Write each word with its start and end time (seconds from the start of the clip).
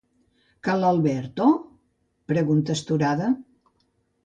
Que 0.67 0.73
l'Alberto? 0.83 1.51
–pregunta 2.33 2.77
astorada–. 2.79 3.31